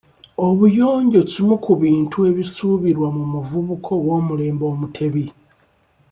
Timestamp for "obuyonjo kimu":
0.47-1.55